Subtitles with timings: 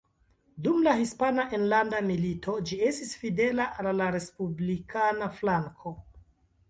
[0.67, 5.95] Dum la Hispana Enlanda Milito ĝi estis fidela al la respublikana flanko.